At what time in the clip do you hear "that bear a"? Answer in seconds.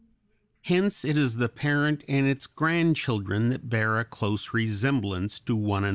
3.49-4.03